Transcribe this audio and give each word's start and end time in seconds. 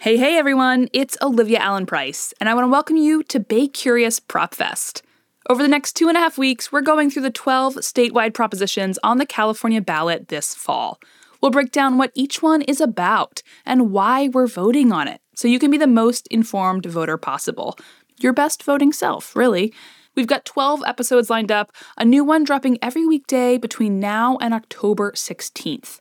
Hey, 0.00 0.16
hey, 0.18 0.36
everyone. 0.36 0.88
It's 0.92 1.16
Olivia 1.22 1.60
Allen 1.60 1.86
Price, 1.86 2.34
and 2.38 2.48
I 2.48 2.54
want 2.54 2.64
to 2.64 2.70
welcome 2.70 2.96
you 2.96 3.22
to 3.22 3.38
Bay 3.38 3.68
Curious 3.68 4.18
Prop 4.18 4.52
Fest. 4.52 5.02
Over 5.48 5.62
the 5.62 5.68
next 5.68 5.92
two 5.92 6.08
and 6.08 6.16
a 6.16 6.20
half 6.20 6.36
weeks, 6.36 6.70
we're 6.70 6.82
going 6.82 7.10
through 7.10 7.22
the 7.22 7.30
12 7.30 7.76
statewide 7.76 8.34
propositions 8.34 8.98
on 9.04 9.18
the 9.18 9.24
California 9.24 9.80
ballot 9.80 10.28
this 10.28 10.52
fall. 10.52 10.98
We'll 11.40 11.52
break 11.52 11.70
down 11.70 11.96
what 11.96 12.10
each 12.14 12.42
one 12.42 12.60
is 12.62 12.80
about 12.80 13.42
and 13.64 13.92
why 13.92 14.28
we're 14.28 14.48
voting 14.48 14.92
on 14.92 15.06
it, 15.06 15.20
so 15.36 15.48
you 15.48 15.60
can 15.60 15.70
be 15.70 15.78
the 15.78 15.86
most 15.86 16.26
informed 16.26 16.84
voter 16.84 17.16
possible. 17.16 17.78
Your 18.18 18.32
best 18.32 18.64
voting 18.64 18.92
self, 18.92 19.34
really. 19.36 19.72
We've 20.16 20.26
got 20.26 20.44
12 20.44 20.82
episodes 20.86 21.30
lined 21.30 21.52
up, 21.52 21.72
a 21.96 22.04
new 22.04 22.24
one 22.24 22.44
dropping 22.44 22.78
every 22.82 23.06
weekday 23.06 23.58
between 23.58 24.00
now 24.00 24.38
and 24.40 24.52
October 24.52 25.12
16th. 25.12 26.00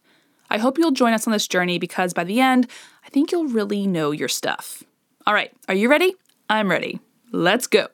I 0.50 0.58
hope 0.58 0.78
you'll 0.78 0.92
join 0.92 1.14
us 1.14 1.28
on 1.28 1.34
this 1.34 1.48
journey 1.48 1.80
because 1.80 2.14
by 2.14 2.24
the 2.24 2.40
end, 2.40 2.68
I 3.06 3.10
think 3.10 3.32
you'll 3.32 3.48
really 3.48 3.88
know 3.88 4.12
your 4.12 4.28
stuff. 4.28 4.84
All 5.26 5.34
right, 5.34 5.52
are 5.68 5.76
you 5.76 5.90
ready? 5.90 6.16
I'm 6.50 6.70
ready. 6.70 7.00
Let's 7.32 7.68
go. 7.68 7.88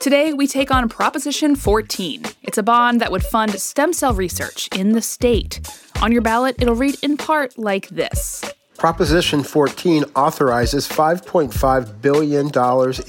Today, 0.00 0.34
we 0.34 0.46
take 0.46 0.70
on 0.70 0.88
Proposition 0.90 1.56
14. 1.56 2.24
It's 2.42 2.58
a 2.58 2.62
bond 2.62 3.00
that 3.00 3.10
would 3.10 3.22
fund 3.22 3.58
stem 3.58 3.94
cell 3.94 4.12
research 4.12 4.68
in 4.76 4.92
the 4.92 5.00
state. 5.00 5.66
On 6.02 6.12
your 6.12 6.20
ballot, 6.20 6.56
it'll 6.60 6.74
read 6.74 6.96
in 7.02 7.16
part 7.16 7.58
like 7.58 7.88
this 7.88 8.44
Proposition 8.78 9.42
14 9.44 10.04
authorizes 10.16 10.86
$5.5 10.88 12.02
billion 12.02 12.46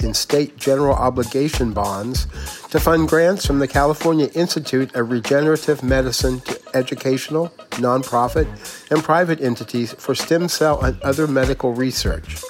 in 0.08 0.14
state 0.14 0.56
general 0.56 0.94
obligation 0.94 1.72
bonds 1.72 2.26
to 2.70 2.78
fund 2.78 3.08
grants 3.08 3.44
from 3.44 3.58
the 3.58 3.68
California 3.68 4.28
Institute 4.34 4.94
of 4.94 5.10
Regenerative 5.10 5.82
Medicine 5.82 6.40
to 6.40 6.60
educational, 6.74 7.48
nonprofit, 7.72 8.46
and 8.90 9.02
private 9.02 9.40
entities 9.40 9.92
for 9.92 10.14
stem 10.14 10.48
cell 10.48 10.82
and 10.82 11.00
other 11.02 11.26
medical 11.26 11.74
research. 11.74 12.40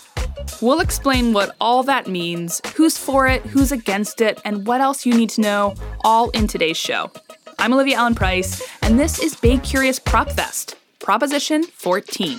We'll 0.61 0.81
explain 0.81 1.33
what 1.33 1.57
all 1.61 1.83
that 1.85 2.07
means, 2.07 2.61
who's 2.75 2.97
for 2.99 3.27
it, 3.27 3.43
who's 3.43 3.73
against 3.73 4.21
it, 4.21 4.41
and 4.45 4.67
what 4.67 4.81
else 4.81 5.05
you 5.05 5.15
need 5.15 5.31
to 5.31 5.41
know, 5.41 5.75
all 6.05 6.31
in 6.31 6.47
today's 6.47 6.77
show. 6.77 7.11
I'm 7.59 7.73
Olivia 7.73 7.97
Allen 7.97 8.15
Price, 8.15 8.63
and 8.83 9.01
this 9.01 9.19
is 9.19 9.35
Bay 9.35 9.59
Curious 9.59 9.99
Prop 9.99 10.31
Fest, 10.31 10.77
Proposition 11.01 11.65
14. 11.65 12.39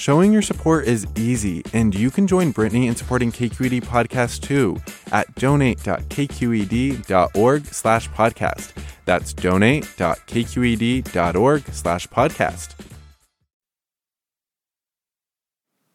Showing 0.00 0.32
your 0.32 0.40
support 0.40 0.86
is 0.86 1.06
easy, 1.14 1.62
and 1.74 1.94
you 1.94 2.10
can 2.10 2.26
join 2.26 2.52
Brittany 2.52 2.86
in 2.86 2.96
supporting 2.96 3.30
KQED 3.30 3.84
Podcast 3.84 4.40
too 4.40 4.78
at 5.12 5.34
donate.kqed.org 5.34 7.66
slash 7.66 8.08
podcast. 8.08 8.72
That's 9.04 9.34
donate.kqed.org 9.34 11.74
slash 11.74 12.08
podcast. 12.08 12.74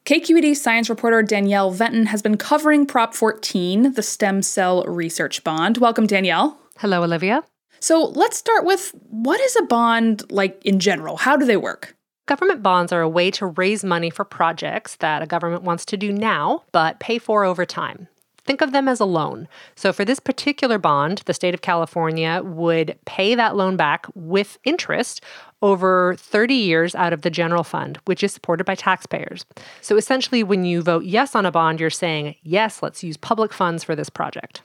KQED 0.05 0.55
science 0.55 0.87
reporter 0.87 1.23
Danielle 1.23 1.71
Venton 1.71 2.05
has 2.05 2.21
been 2.21 2.37
covering 2.37 2.85
Prop 2.85 3.15
14, 3.15 3.93
the 3.93 4.03
stem 4.03 4.43
cell 4.43 4.83
research 4.83 5.43
bond. 5.43 5.79
Welcome, 5.79 6.05
Danielle. 6.05 6.59
Hello, 6.77 7.01
Olivia. 7.01 7.43
So 7.79 8.03
let's 8.03 8.37
start 8.37 8.65
with 8.65 8.93
what 9.09 9.41
is 9.41 9.55
a 9.55 9.63
bond 9.63 10.31
like 10.31 10.63
in 10.63 10.79
general? 10.79 11.17
How 11.17 11.35
do 11.35 11.47
they 11.47 11.57
work? 11.57 11.95
Government 12.27 12.63
bonds 12.63 12.91
are 12.91 13.01
a 13.01 13.09
way 13.09 13.29
to 13.31 13.45
raise 13.45 13.83
money 13.83 14.09
for 14.09 14.25
projects 14.25 14.95
that 14.95 15.21
a 15.21 15.27
government 15.27 15.63
wants 15.63 15.85
to 15.85 15.97
do 15.97 16.11
now, 16.11 16.63
but 16.71 16.99
pay 16.99 17.19
for 17.19 17.43
over 17.43 17.65
time. 17.65 18.07
Think 18.45 18.61
of 18.61 18.71
them 18.71 18.87
as 18.87 18.99
a 18.99 19.05
loan. 19.05 19.47
So, 19.75 19.91
for 19.91 20.05
this 20.05 20.19
particular 20.19 20.77
bond, 20.77 21.23
the 21.25 21.33
state 21.33 21.55
of 21.55 21.61
California 21.61 22.41
would 22.43 22.97
pay 23.05 23.33
that 23.33 23.55
loan 23.55 23.75
back 23.75 24.05
with 24.13 24.59
interest 24.63 25.21
over 25.63 26.15
30 26.19 26.53
years 26.53 26.93
out 26.93 27.11
of 27.11 27.23
the 27.23 27.31
general 27.31 27.63
fund, 27.63 27.97
which 28.05 28.23
is 28.23 28.31
supported 28.31 28.63
by 28.63 28.75
taxpayers. 28.75 29.45
So, 29.81 29.97
essentially, 29.97 30.43
when 30.43 30.63
you 30.63 30.83
vote 30.83 31.05
yes 31.05 31.33
on 31.33 31.45
a 31.45 31.51
bond, 31.51 31.79
you're 31.79 31.89
saying, 31.89 32.35
yes, 32.43 32.83
let's 32.83 33.03
use 33.03 33.17
public 33.17 33.51
funds 33.51 33.83
for 33.83 33.95
this 33.95 34.09
project. 34.09 34.61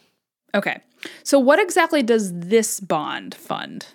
Okay. 0.55 0.81
So, 1.23 1.39
what 1.39 1.59
exactly 1.59 2.03
does 2.03 2.39
this 2.39 2.81
bond 2.81 3.35
fund? 3.35 3.87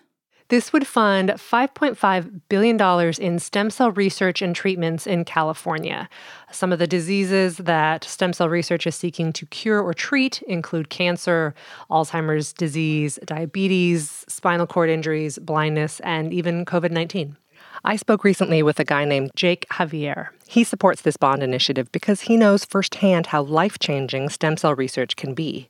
This 0.50 0.72
would 0.72 0.86
fund 0.86 1.30
$5.5 1.30 2.42
billion 2.50 3.14
in 3.20 3.40
stem 3.40 3.72
cell 3.72 3.92
research 3.92 4.44
and 4.44 4.56
treatments 4.56 5.08
in 5.08 5.26
California. 5.26 6.08
Some 6.52 6.72
of 6.72 6.78
the 6.78 6.86
diseases 6.86 7.58
that 7.58 8.04
stem 8.04 8.32
cell 8.32 8.48
research 8.48 8.86
is 8.86 8.96
seeking 8.96 9.34
to 9.34 9.48
cure 9.48 9.82
or 9.82 9.96
treat 9.96 10.44
include 10.44 10.90
cancer, 10.90 11.56
Alzheimer's 11.90 12.54
disease, 12.54 13.18
diabetes, 13.26 14.24
spinal 14.28 14.68
cord 14.68 14.92
injuries, 14.92 15.40
blindness, 15.40 16.00
and 16.02 16.32
even 16.32 16.64
COVID 16.64 16.92
19. 16.92 17.36
I 17.84 17.96
spoke 17.96 18.24
recently 18.24 18.62
with 18.62 18.80
a 18.80 18.86
guy 18.86 19.04
named 19.04 19.32
Jake 19.36 19.66
Javier. 19.72 20.28
He 20.48 20.64
supports 20.64 21.02
this 21.02 21.18
bond 21.18 21.42
initiative 21.42 21.92
because 21.92 22.22
he 22.22 22.38
knows 22.38 22.66
firsthand 22.66 23.28
how 23.28 23.42
life 23.42 23.80
changing 23.80 24.30
stem 24.30 24.58
cell 24.58 24.76
research 24.76 25.16
can 25.16 25.34
be. 25.34 25.70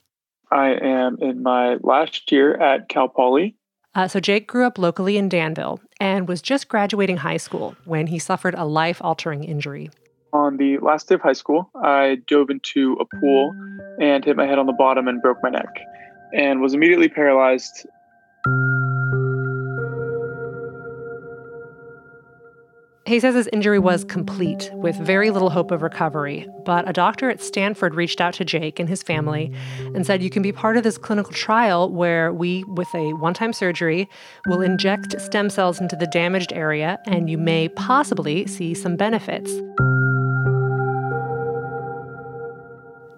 I 0.50 0.74
am 0.74 1.16
in 1.22 1.42
my 1.42 1.76
last 1.82 2.30
year 2.30 2.54
at 2.60 2.90
Cal 2.90 3.08
Poly 3.08 3.56
uh, 3.96 4.06
so, 4.06 4.20
Jake 4.20 4.46
grew 4.46 4.66
up 4.66 4.76
locally 4.78 5.16
in 5.16 5.30
Danville 5.30 5.80
and 5.98 6.28
was 6.28 6.42
just 6.42 6.68
graduating 6.68 7.16
high 7.16 7.38
school 7.38 7.74
when 7.86 8.06
he 8.06 8.18
suffered 8.18 8.54
a 8.54 8.66
life 8.66 9.00
altering 9.02 9.42
injury. 9.42 9.90
On 10.34 10.58
the 10.58 10.76
last 10.78 11.08
day 11.08 11.14
of 11.14 11.22
high 11.22 11.32
school, 11.32 11.70
I 11.82 12.18
dove 12.26 12.50
into 12.50 12.98
a 13.00 13.16
pool 13.18 13.56
and 13.98 14.22
hit 14.22 14.36
my 14.36 14.46
head 14.46 14.58
on 14.58 14.66
the 14.66 14.74
bottom 14.74 15.08
and 15.08 15.22
broke 15.22 15.38
my 15.42 15.48
neck 15.48 15.74
and 16.34 16.60
was 16.60 16.74
immediately 16.74 17.08
paralyzed 17.08 17.86
He 23.06 23.20
says 23.20 23.36
his 23.36 23.48
injury 23.52 23.78
was 23.78 24.02
complete, 24.02 24.68
with 24.74 24.96
very 24.96 25.30
little 25.30 25.50
hope 25.50 25.70
of 25.70 25.82
recovery. 25.82 26.48
But 26.64 26.88
a 26.88 26.92
doctor 26.92 27.30
at 27.30 27.40
Stanford 27.40 27.94
reached 27.94 28.20
out 28.20 28.34
to 28.34 28.44
Jake 28.44 28.80
and 28.80 28.88
his 28.88 29.00
family 29.00 29.52
and 29.94 30.04
said, 30.04 30.24
You 30.24 30.30
can 30.30 30.42
be 30.42 30.50
part 30.50 30.76
of 30.76 30.82
this 30.82 30.98
clinical 30.98 31.32
trial 31.32 31.88
where 31.88 32.32
we, 32.32 32.64
with 32.64 32.92
a 32.96 33.12
one 33.12 33.32
time 33.32 33.52
surgery, 33.52 34.08
will 34.48 34.60
inject 34.60 35.20
stem 35.20 35.50
cells 35.50 35.80
into 35.80 35.94
the 35.94 36.08
damaged 36.08 36.52
area, 36.52 36.98
and 37.06 37.30
you 37.30 37.38
may 37.38 37.68
possibly 37.68 38.44
see 38.48 38.74
some 38.74 38.96
benefits. 38.96 39.52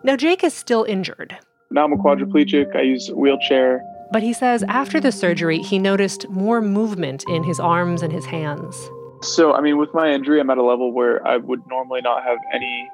Now, 0.04 0.16
Jake 0.16 0.44
is 0.44 0.52
still 0.52 0.84
injured. 0.84 1.38
Now 1.70 1.84
I'm 1.84 1.94
a 1.94 1.96
quadriplegic. 1.96 2.76
I 2.76 2.82
use 2.82 3.08
a 3.08 3.16
wheelchair. 3.16 3.82
But 4.12 4.22
he 4.22 4.34
says 4.34 4.62
after 4.68 5.00
the 5.00 5.12
surgery, 5.12 5.60
he 5.60 5.78
noticed 5.78 6.28
more 6.28 6.60
movement 6.60 7.24
in 7.28 7.42
his 7.42 7.58
arms 7.58 8.02
and 8.02 8.12
his 8.12 8.26
hands. 8.26 8.90
So, 9.20 9.52
I 9.52 9.60
mean, 9.60 9.78
with 9.78 9.92
my 9.94 10.12
injury, 10.12 10.40
I'm 10.40 10.50
at 10.50 10.58
a 10.58 10.62
level 10.62 10.92
where 10.92 11.26
I 11.26 11.36
would 11.36 11.66
normally 11.68 12.00
not 12.00 12.22
have 12.22 12.38
any 12.52 12.88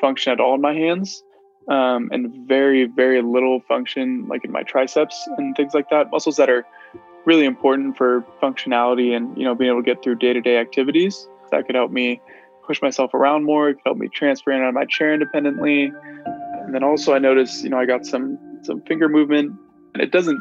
function 0.00 0.32
at 0.32 0.40
all 0.40 0.54
in 0.54 0.60
my 0.60 0.74
hands, 0.74 1.22
um, 1.68 2.08
and 2.12 2.48
very, 2.48 2.86
very 2.86 3.22
little 3.22 3.60
function 3.68 4.26
like 4.28 4.44
in 4.44 4.52
my 4.52 4.62
triceps 4.62 5.28
and 5.36 5.54
things 5.56 5.74
like 5.74 5.90
that. 5.90 6.10
Muscles 6.10 6.36
that 6.36 6.48
are 6.48 6.64
really 7.24 7.44
important 7.44 7.96
for 7.96 8.24
functionality 8.42 9.14
and 9.14 9.36
you 9.38 9.44
know 9.44 9.54
being 9.54 9.70
able 9.70 9.82
to 9.82 9.86
get 9.86 10.02
through 10.02 10.16
day-to-day 10.16 10.56
activities. 10.58 11.28
That 11.50 11.66
could 11.66 11.74
help 11.74 11.90
me 11.92 12.20
push 12.66 12.80
myself 12.80 13.14
around 13.14 13.44
more. 13.44 13.68
It 13.68 13.74
could 13.74 13.82
help 13.86 13.98
me 13.98 14.08
transfer 14.08 14.52
in 14.52 14.62
out 14.62 14.68
of 14.68 14.74
my 14.74 14.86
chair 14.86 15.12
independently. 15.12 15.92
And 16.64 16.74
then 16.74 16.82
also 16.82 17.14
I 17.14 17.18
noticed, 17.18 17.62
you 17.62 17.70
know, 17.70 17.78
I 17.78 17.86
got 17.86 18.06
some 18.06 18.38
some 18.62 18.80
finger 18.82 19.08
movement. 19.08 19.52
And 19.94 20.02
it 20.02 20.10
doesn't 20.10 20.40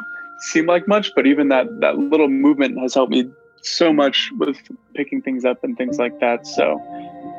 seem 0.51 0.65
like 0.65 0.87
much, 0.87 1.11
but 1.15 1.27
even 1.27 1.49
that 1.49 1.67
that 1.81 1.97
little 1.97 2.29
movement 2.29 2.79
has 2.79 2.93
helped 2.93 3.11
me 3.11 3.25
so 3.61 3.93
much 3.93 4.31
with 4.37 4.57
picking 4.95 5.21
things 5.21 5.45
up 5.45 5.63
and 5.63 5.77
things 5.77 5.97
like 5.97 6.19
that. 6.19 6.47
So 6.47 6.81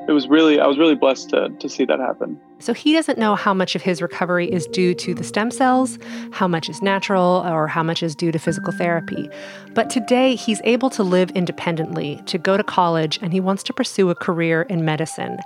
it 0.08 0.12
was 0.12 0.28
really 0.28 0.60
I 0.60 0.66
was 0.66 0.78
really 0.78 0.94
blessed 0.94 1.30
to 1.30 1.48
to 1.48 1.69
see 1.69 1.84
that 1.84 1.98
happen. 1.98 2.40
So 2.58 2.72
he 2.72 2.92
doesn't 2.92 3.19
know 3.19 3.34
how 3.34 3.52
much 3.52 3.74
of 3.74 3.82
his 3.82 4.00
recovery 4.00 4.50
is 4.50 4.66
due 4.69 4.94
to 4.94 5.14
the 5.14 5.24
stem 5.24 5.50
cells, 5.50 5.98
how 6.30 6.46
much 6.46 6.69
is 6.69 6.80
natural, 6.80 7.42
or 7.44 7.66
how 7.66 7.82
much 7.82 8.04
is 8.04 8.14
due 8.14 8.30
to 8.30 8.38
physical 8.38 8.72
therapy. 8.72 9.28
But 9.74 9.90
today 9.90 10.36
he's 10.36 10.60
able 10.62 10.88
to 10.90 11.02
live 11.02 11.30
independently, 11.30 12.22
to 12.26 12.38
go 12.38 12.56
to 12.56 12.62
college, 12.62 13.19
and 13.20 13.32
he 13.32 13.40
wants 13.40 13.64
to 13.64 13.72
pursue 13.72 14.10
a 14.10 14.14
career 14.14 14.62
in 14.62 14.84
medicine. 14.84 15.38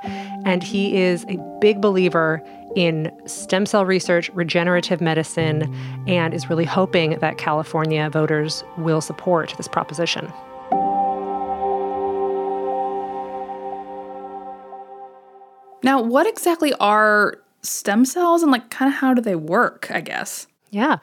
And 0.44 0.62
he 0.62 0.96
is 0.96 1.24
a 1.28 1.38
big 1.60 1.80
believer 1.80 2.42
in 2.76 3.10
stem 3.24 3.64
cell 3.64 3.86
research, 3.86 4.30
regenerative 4.34 5.00
medicine, 5.00 5.74
and 6.06 6.34
is 6.34 6.50
really 6.50 6.66
hoping 6.66 7.18
that 7.20 7.38
California 7.38 8.10
voters 8.10 8.62
will 8.76 9.00
support 9.00 9.54
this 9.56 9.68
proposition. 9.68 10.30
Now, 15.86 16.02
what 16.02 16.26
exactly 16.26 16.74
are 16.80 17.38
stem 17.62 18.04
cells 18.04 18.42
and 18.42 18.50
like 18.50 18.70
kind 18.70 18.92
of 18.92 18.98
how 18.98 19.14
do 19.14 19.22
they 19.22 19.36
work, 19.36 19.88
I 19.88 20.00
guess? 20.00 20.48
Yeah. 20.72 20.96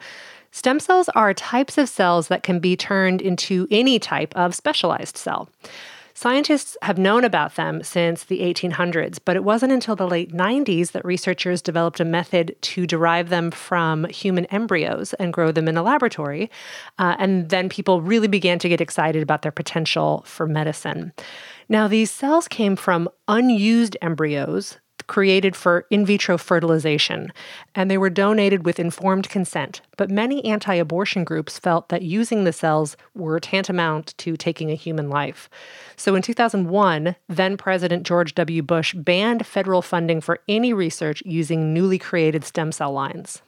Stem 0.50 0.78
cells 0.78 1.08
are 1.14 1.32
types 1.32 1.78
of 1.78 1.88
cells 1.88 2.28
that 2.28 2.42
can 2.42 2.58
be 2.60 2.76
turned 2.76 3.22
into 3.22 3.66
any 3.70 3.98
type 3.98 4.36
of 4.36 4.54
specialized 4.54 5.16
cell. 5.16 5.48
Scientists 6.16 6.76
have 6.82 6.96
known 6.96 7.24
about 7.24 7.56
them 7.56 7.82
since 7.82 8.22
the 8.22 8.40
1800s, 8.40 9.18
but 9.24 9.34
it 9.34 9.42
wasn't 9.42 9.72
until 9.72 9.96
the 9.96 10.06
late 10.06 10.32
90s 10.32 10.92
that 10.92 11.04
researchers 11.04 11.60
developed 11.60 11.98
a 11.98 12.04
method 12.04 12.54
to 12.60 12.86
derive 12.86 13.30
them 13.30 13.50
from 13.50 14.04
human 14.04 14.44
embryos 14.46 15.12
and 15.14 15.32
grow 15.32 15.50
them 15.50 15.66
in 15.66 15.76
a 15.76 15.82
laboratory. 15.82 16.48
Uh, 17.00 17.16
and 17.18 17.48
then 17.48 17.68
people 17.68 18.00
really 18.00 18.28
began 18.28 18.60
to 18.60 18.68
get 18.68 18.80
excited 18.80 19.24
about 19.24 19.42
their 19.42 19.50
potential 19.50 20.22
for 20.24 20.46
medicine. 20.46 21.12
Now, 21.68 21.88
these 21.88 22.12
cells 22.12 22.46
came 22.46 22.76
from 22.76 23.08
unused 23.26 23.96
embryos 24.00 24.78
created 25.06 25.54
for 25.56 25.86
in 25.90 26.06
vitro 26.06 26.38
fertilization, 26.38 27.32
and 27.74 27.90
they 27.90 27.98
were 27.98 28.10
donated 28.10 28.64
with 28.64 28.78
informed 28.78 29.28
consent. 29.28 29.80
But 29.96 30.10
many 30.10 30.44
anti 30.44 30.74
abortion 30.74 31.24
groups 31.24 31.58
felt 31.58 31.88
that 31.88 32.02
using 32.02 32.44
the 32.44 32.52
cells 32.52 32.96
were 33.14 33.40
tantamount 33.40 34.16
to 34.18 34.36
taking 34.36 34.70
a 34.70 34.76
human 34.76 35.08
life. 35.08 35.48
So 35.96 36.14
in 36.14 36.22
2001, 36.22 37.16
then 37.28 37.56
President 37.56 38.06
George 38.06 38.34
W. 38.34 38.62
Bush 38.62 38.94
banned 38.94 39.46
federal 39.46 39.82
funding 39.82 40.20
for 40.20 40.40
any 40.48 40.72
research 40.72 41.22
using 41.24 41.72
newly 41.72 41.98
created 41.98 42.44
stem 42.44 42.72
cell 42.72 42.92
lines. 42.92 43.42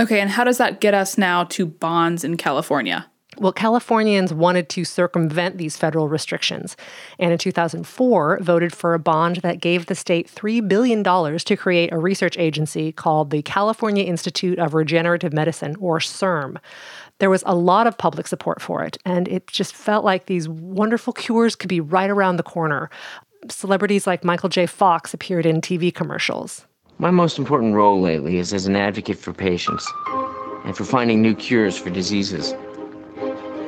Okay, 0.00 0.20
and 0.20 0.30
how 0.30 0.44
does 0.44 0.58
that 0.58 0.80
get 0.80 0.94
us 0.94 1.18
now 1.18 1.44
to 1.44 1.66
bonds 1.66 2.24
in 2.24 2.36
California? 2.36 3.06
Well, 3.38 3.52
Californians 3.52 4.34
wanted 4.34 4.68
to 4.70 4.84
circumvent 4.84 5.56
these 5.56 5.76
federal 5.76 6.06
restrictions, 6.06 6.76
and 7.18 7.32
in 7.32 7.38
2004 7.38 8.38
voted 8.42 8.74
for 8.74 8.92
a 8.92 8.98
bond 8.98 9.36
that 9.36 9.60
gave 9.60 9.86
the 9.86 9.94
state 9.94 10.30
$3 10.30 10.68
billion 10.68 11.02
to 11.02 11.56
create 11.56 11.92
a 11.92 11.98
research 11.98 12.36
agency 12.36 12.92
called 12.92 13.30
the 13.30 13.40
California 13.42 14.04
Institute 14.04 14.58
of 14.58 14.74
Regenerative 14.74 15.32
Medicine, 15.32 15.76
or 15.80 15.98
CIRM. 15.98 16.58
There 17.20 17.30
was 17.30 17.42
a 17.46 17.54
lot 17.54 17.86
of 17.86 17.96
public 17.96 18.26
support 18.26 18.60
for 18.60 18.84
it, 18.84 18.98
and 19.06 19.26
it 19.28 19.46
just 19.46 19.74
felt 19.74 20.04
like 20.04 20.26
these 20.26 20.46
wonderful 20.48 21.14
cures 21.14 21.56
could 21.56 21.68
be 21.68 21.80
right 21.80 22.10
around 22.10 22.36
the 22.36 22.42
corner. 22.42 22.90
Celebrities 23.48 24.06
like 24.06 24.24
Michael 24.24 24.50
J. 24.50 24.66
Fox 24.66 25.14
appeared 25.14 25.46
in 25.46 25.62
TV 25.62 25.92
commercials. 25.94 26.66
My 26.98 27.10
most 27.10 27.38
important 27.38 27.74
role 27.74 28.00
lately 28.00 28.36
is 28.36 28.52
as 28.52 28.66
an 28.66 28.76
advocate 28.76 29.18
for 29.18 29.32
patients 29.32 29.90
and 30.64 30.76
for 30.76 30.84
finding 30.84 31.22
new 31.22 31.34
cures 31.34 31.78
for 31.78 31.88
diseases. 31.88 32.54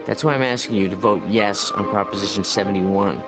That's 0.06 0.22
why 0.22 0.34
I'm 0.34 0.42
asking 0.42 0.76
you 0.76 0.88
to 0.90 0.96
vote 0.96 1.22
yes 1.28 1.70
on 1.70 1.88
Proposition 1.88 2.44
71, 2.44 3.18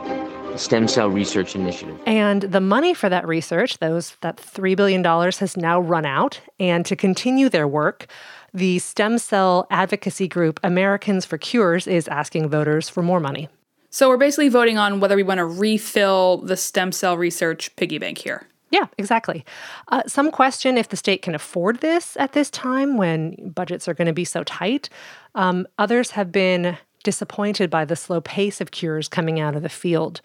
the 0.52 0.58
Stem 0.58 0.86
Cell 0.86 1.08
Research 1.08 1.54
Initiative. 1.54 1.98
And 2.04 2.42
the 2.42 2.60
money 2.60 2.92
for 2.92 3.08
that 3.08 3.26
research, 3.26 3.78
those 3.78 4.14
that 4.20 4.36
$3 4.36 4.76
billion 4.76 5.02
has 5.02 5.56
now 5.56 5.80
run 5.80 6.04
out. 6.04 6.38
And 6.60 6.84
to 6.84 6.94
continue 6.94 7.48
their 7.48 7.66
work, 7.66 8.08
the 8.52 8.78
stem 8.78 9.16
cell 9.16 9.66
advocacy 9.70 10.28
group 10.28 10.60
Americans 10.62 11.24
for 11.24 11.38
Cures 11.38 11.86
is 11.86 12.08
asking 12.08 12.50
voters 12.50 12.90
for 12.90 13.02
more 13.02 13.20
money. 13.20 13.48
So 13.88 14.10
we're 14.10 14.18
basically 14.18 14.50
voting 14.50 14.76
on 14.76 15.00
whether 15.00 15.16
we 15.16 15.22
want 15.22 15.38
to 15.38 15.46
refill 15.46 16.38
the 16.38 16.58
stem 16.58 16.92
cell 16.92 17.16
research 17.16 17.74
piggy 17.76 17.96
bank 17.96 18.18
here. 18.18 18.46
Yeah, 18.70 18.86
exactly. 18.98 19.44
Uh, 19.88 20.02
some 20.06 20.30
question 20.30 20.76
if 20.76 20.88
the 20.88 20.96
state 20.96 21.22
can 21.22 21.34
afford 21.34 21.80
this 21.80 22.16
at 22.16 22.32
this 22.32 22.50
time 22.50 22.96
when 22.96 23.52
budgets 23.54 23.86
are 23.86 23.94
going 23.94 24.06
to 24.06 24.12
be 24.12 24.24
so 24.24 24.42
tight. 24.42 24.88
Um, 25.34 25.66
others 25.78 26.10
have 26.12 26.32
been 26.32 26.76
disappointed 27.04 27.70
by 27.70 27.84
the 27.84 27.94
slow 27.94 28.20
pace 28.20 28.60
of 28.60 28.72
cures 28.72 29.08
coming 29.08 29.38
out 29.38 29.54
of 29.54 29.62
the 29.62 29.68
field. 29.68 30.20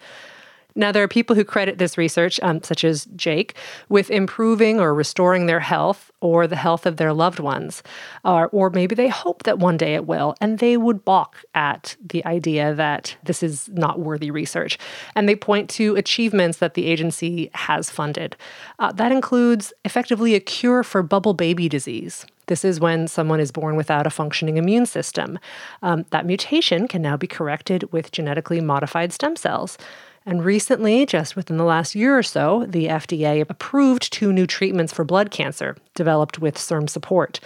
Now, 0.74 0.92
there 0.92 1.02
are 1.02 1.08
people 1.08 1.36
who 1.36 1.44
credit 1.44 1.78
this 1.78 1.98
research, 1.98 2.40
um, 2.42 2.62
such 2.62 2.84
as 2.84 3.06
Jake, 3.16 3.54
with 3.88 4.10
improving 4.10 4.80
or 4.80 4.94
restoring 4.94 5.46
their 5.46 5.60
health 5.60 6.10
or 6.20 6.46
the 6.46 6.56
health 6.56 6.86
of 6.86 6.96
their 6.96 7.12
loved 7.12 7.40
ones. 7.40 7.82
Or, 8.24 8.48
or 8.48 8.70
maybe 8.70 8.94
they 8.94 9.08
hope 9.08 9.42
that 9.42 9.58
one 9.58 9.76
day 9.76 9.94
it 9.94 10.06
will, 10.06 10.34
and 10.40 10.58
they 10.58 10.76
would 10.76 11.04
balk 11.04 11.36
at 11.54 11.96
the 12.04 12.24
idea 12.24 12.74
that 12.74 13.16
this 13.24 13.42
is 13.42 13.68
not 13.70 13.98
worthy 13.98 14.30
research. 14.30 14.78
And 15.14 15.28
they 15.28 15.36
point 15.36 15.68
to 15.70 15.96
achievements 15.96 16.58
that 16.58 16.74
the 16.74 16.86
agency 16.86 17.50
has 17.54 17.90
funded. 17.90 18.36
Uh, 18.78 18.92
that 18.92 19.12
includes 19.12 19.72
effectively 19.84 20.34
a 20.34 20.40
cure 20.40 20.82
for 20.82 21.02
bubble 21.02 21.34
baby 21.34 21.68
disease. 21.68 22.24
This 22.46 22.64
is 22.64 22.80
when 22.80 23.08
someone 23.08 23.40
is 23.40 23.52
born 23.52 23.76
without 23.76 24.06
a 24.06 24.10
functioning 24.10 24.56
immune 24.56 24.86
system. 24.86 25.38
Um, 25.82 26.04
that 26.10 26.26
mutation 26.26 26.88
can 26.88 27.00
now 27.00 27.16
be 27.16 27.26
corrected 27.26 27.92
with 27.92 28.12
genetically 28.12 28.60
modified 28.60 29.12
stem 29.12 29.36
cells. 29.36 29.78
And 30.24 30.44
recently, 30.44 31.04
just 31.04 31.34
within 31.34 31.56
the 31.56 31.64
last 31.64 31.94
year 31.94 32.16
or 32.16 32.22
so, 32.22 32.64
the 32.68 32.86
FDA 32.86 33.44
approved 33.48 34.12
two 34.12 34.32
new 34.32 34.46
treatments 34.46 34.92
for 34.92 35.04
blood 35.04 35.30
cancer 35.30 35.76
developed 35.94 36.38
with 36.38 36.56
CIRM 36.56 36.88
support. 36.88 37.40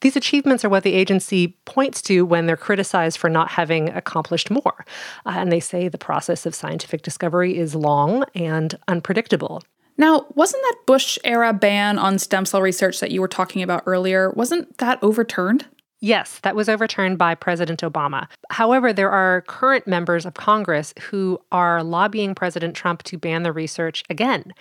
These 0.00 0.16
achievements 0.16 0.64
are 0.64 0.68
what 0.68 0.82
the 0.82 0.94
agency 0.94 1.48
points 1.66 2.00
to 2.02 2.24
when 2.24 2.46
they're 2.46 2.56
criticized 2.56 3.18
for 3.18 3.28
not 3.28 3.50
having 3.50 3.90
accomplished 3.90 4.50
more. 4.50 4.84
Uh, 5.26 5.34
and 5.36 5.52
they 5.52 5.60
say 5.60 5.88
the 5.88 5.98
process 5.98 6.46
of 6.46 6.54
scientific 6.54 7.02
discovery 7.02 7.58
is 7.58 7.74
long 7.74 8.24
and 8.34 8.78
unpredictable. 8.88 9.62
Now, 9.98 10.26
wasn't 10.34 10.62
that 10.62 10.86
Bush 10.86 11.18
era 11.24 11.52
ban 11.52 11.98
on 11.98 12.18
stem 12.18 12.46
cell 12.46 12.62
research 12.62 13.00
that 13.00 13.10
you 13.10 13.20
were 13.20 13.28
talking 13.28 13.62
about 13.62 13.82
earlier, 13.84 14.30
wasn't 14.30 14.78
that 14.78 14.98
overturned? 15.02 15.66
Yes, 16.00 16.38
that 16.40 16.56
was 16.56 16.68
overturned 16.68 17.18
by 17.18 17.34
President 17.34 17.82
Obama. 17.82 18.26
However, 18.50 18.92
there 18.92 19.10
are 19.10 19.42
current 19.42 19.86
members 19.86 20.24
of 20.24 20.34
Congress 20.34 20.94
who 20.98 21.38
are 21.52 21.82
lobbying 21.82 22.34
President 22.34 22.74
Trump 22.74 23.02
to 23.04 23.18
ban 23.18 23.42
the 23.42 23.52
research 23.52 24.02
again. 24.08 24.54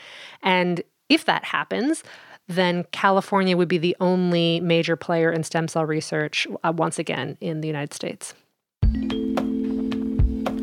And 0.43 0.84
if 1.08 1.24
that 1.25 1.46
happens, 1.46 2.03
then 2.48 2.84
California 2.91 3.55
would 3.55 3.69
be 3.69 3.77
the 3.77 3.96
only 4.01 4.60
major 4.60 4.98
player 4.98 5.31
in 5.31 5.43
stem 5.43 5.69
cell 5.69 5.86
research 5.86 6.46
uh, 6.63 6.74
once 6.75 7.00
again 7.00 7.38
in 7.39 7.62
the 7.62 7.67
United 7.67 7.93
States. 7.93 8.34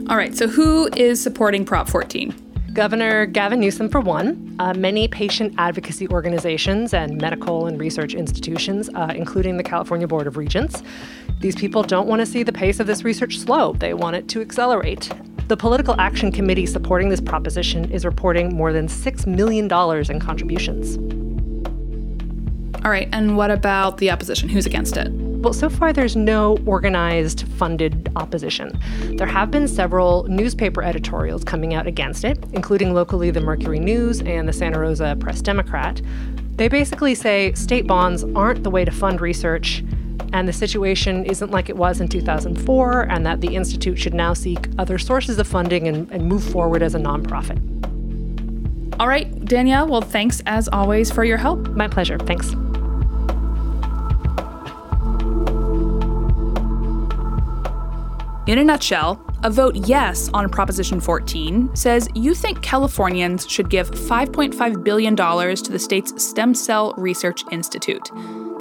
All 0.08 0.16
right, 0.16 0.36
so 0.36 0.46
who 0.46 0.88
is 0.94 1.22
supporting 1.22 1.64
Prop 1.64 1.88
14? 1.88 2.45
Governor 2.76 3.24
Gavin 3.24 3.60
Newsom, 3.60 3.88
for 3.88 4.02
one, 4.02 4.54
uh, 4.58 4.74
many 4.74 5.08
patient 5.08 5.54
advocacy 5.56 6.06
organizations 6.08 6.92
and 6.92 7.18
medical 7.18 7.68
and 7.68 7.80
research 7.80 8.12
institutions, 8.12 8.90
uh, 8.94 9.14
including 9.16 9.56
the 9.56 9.62
California 9.62 10.06
Board 10.06 10.26
of 10.26 10.36
Regents. 10.36 10.82
These 11.40 11.56
people 11.56 11.82
don't 11.82 12.06
want 12.06 12.20
to 12.20 12.26
see 12.26 12.42
the 12.42 12.52
pace 12.52 12.78
of 12.78 12.86
this 12.86 13.02
research 13.02 13.38
slow, 13.38 13.72
they 13.72 13.94
want 13.94 14.16
it 14.16 14.28
to 14.28 14.42
accelerate. 14.42 15.10
The 15.48 15.56
Political 15.56 15.98
Action 15.98 16.30
Committee 16.30 16.66
supporting 16.66 17.08
this 17.08 17.20
proposition 17.22 17.90
is 17.90 18.04
reporting 18.04 18.54
more 18.54 18.74
than 18.74 18.88
$6 18.88 19.26
million 19.26 19.64
in 20.10 20.20
contributions. 20.20 20.98
All 22.84 22.90
right, 22.90 23.08
and 23.10 23.38
what 23.38 23.50
about 23.50 23.96
the 23.96 24.10
opposition? 24.10 24.50
Who's 24.50 24.66
against 24.66 24.98
it? 24.98 25.10
Well, 25.36 25.52
so 25.52 25.68
far 25.68 25.92
there's 25.92 26.16
no 26.16 26.58
organized 26.66 27.46
funded 27.52 28.10
opposition. 28.16 28.78
There 29.16 29.26
have 29.26 29.50
been 29.50 29.68
several 29.68 30.24
newspaper 30.24 30.82
editorials 30.82 31.44
coming 31.44 31.74
out 31.74 31.86
against 31.86 32.24
it, 32.24 32.42
including 32.52 32.94
locally 32.94 33.30
the 33.30 33.40
Mercury 33.40 33.78
News 33.78 34.22
and 34.22 34.48
the 34.48 34.52
Santa 34.52 34.78
Rosa 34.78 35.16
Press 35.20 35.40
Democrat. 35.42 36.00
They 36.56 36.68
basically 36.68 37.14
say 37.14 37.52
state 37.52 37.86
bonds 37.86 38.24
aren't 38.34 38.64
the 38.64 38.70
way 38.70 38.84
to 38.84 38.90
fund 38.90 39.20
research, 39.20 39.84
and 40.32 40.48
the 40.48 40.52
situation 40.52 41.24
isn't 41.26 41.50
like 41.50 41.68
it 41.68 41.76
was 41.76 42.00
in 42.00 42.08
2004, 42.08 43.02
and 43.02 43.24
that 43.26 43.40
the 43.40 43.54
Institute 43.54 43.98
should 43.98 44.14
now 44.14 44.32
seek 44.32 44.68
other 44.78 44.98
sources 44.98 45.38
of 45.38 45.46
funding 45.46 45.86
and, 45.86 46.10
and 46.10 46.26
move 46.26 46.42
forward 46.42 46.82
as 46.82 46.94
a 46.94 46.98
nonprofit. 46.98 47.60
All 48.98 49.08
right, 49.08 49.44
Danielle, 49.44 49.86
well, 49.86 50.00
thanks 50.00 50.42
as 50.46 50.68
always 50.68 51.10
for 51.10 51.22
your 51.22 51.36
help. 51.36 51.68
My 51.68 51.86
pleasure. 51.86 52.18
Thanks. 52.18 52.54
In 58.46 58.58
a 58.58 58.64
nutshell, 58.64 59.20
a 59.42 59.50
vote 59.50 59.74
yes 59.74 60.30
on 60.32 60.48
Proposition 60.48 61.00
14 61.00 61.74
says 61.74 62.08
you 62.14 62.32
think 62.32 62.62
Californians 62.62 63.44
should 63.50 63.68
give 63.68 63.90
$5.5 63.90 64.84
billion 64.84 65.16
to 65.16 65.72
the 65.72 65.78
state's 65.80 66.24
Stem 66.24 66.54
Cell 66.54 66.94
Research 66.96 67.42
Institute. 67.50 68.08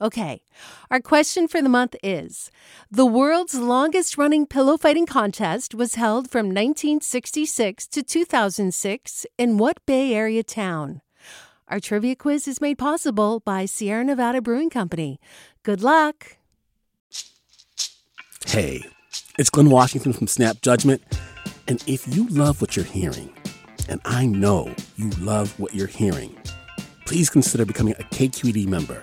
Okay, 0.00 0.42
our 0.92 1.00
question 1.00 1.48
for 1.48 1.60
the 1.60 1.68
month 1.68 1.96
is 2.04 2.52
The 2.90 3.06
world's 3.06 3.54
longest 3.54 4.16
running 4.16 4.46
pillow 4.46 4.76
fighting 4.76 5.06
contest 5.06 5.74
was 5.74 5.96
held 5.96 6.30
from 6.30 6.46
1966 6.46 7.88
to 7.88 8.02
2006 8.04 9.26
in 9.36 9.58
what 9.58 9.84
Bay 9.86 10.14
Area 10.14 10.44
town? 10.44 11.00
Our 11.66 11.80
trivia 11.80 12.14
quiz 12.14 12.46
is 12.46 12.60
made 12.60 12.78
possible 12.78 13.40
by 13.40 13.66
Sierra 13.66 14.04
Nevada 14.04 14.40
Brewing 14.40 14.70
Company. 14.70 15.18
Good 15.64 15.82
luck! 15.82 16.36
Hey, 18.46 18.86
it's 19.36 19.50
Glynn 19.50 19.68
Washington 19.68 20.12
from 20.12 20.28
Snap 20.28 20.62
Judgment. 20.62 21.02
And 21.66 21.82
if 21.86 22.06
you 22.14 22.28
love 22.28 22.60
what 22.60 22.76
you're 22.76 22.84
hearing, 22.84 23.30
and 23.88 24.00
I 24.04 24.26
know 24.26 24.74
you 24.96 25.10
love 25.20 25.58
what 25.58 25.74
you're 25.74 25.88
hearing, 25.88 26.34
please 27.04 27.28
consider 27.28 27.64
becoming 27.64 27.94
a 27.98 28.04
KQED 28.04 28.66
member. 28.68 29.02